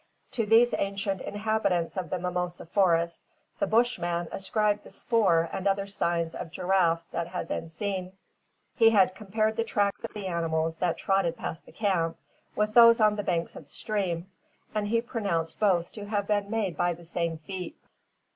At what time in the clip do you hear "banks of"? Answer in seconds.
13.21-13.65